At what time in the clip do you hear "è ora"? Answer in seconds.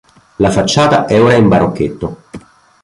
1.05-1.35